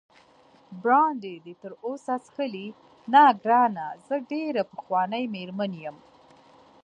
[0.81, 2.67] برانډي دې تراوسه څښلی؟
[3.13, 5.97] نه ګرانه، زه ډېره پخوانۍ مېرمن یم.